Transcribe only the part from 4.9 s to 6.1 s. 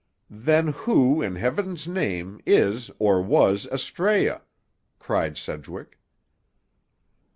cried Sedgwick.